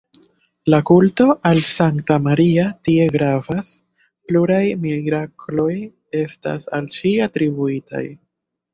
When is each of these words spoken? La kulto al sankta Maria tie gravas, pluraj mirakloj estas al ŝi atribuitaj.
La 0.73 0.77
kulto 0.89 1.27
al 1.49 1.61
sankta 1.71 2.17
Maria 2.29 2.63
tie 2.89 3.07
gravas, 3.17 3.71
pluraj 4.31 4.65
mirakloj 4.89 5.71
estas 6.27 6.69
al 6.81 6.93
ŝi 7.01 7.17
atribuitaj. 7.31 8.07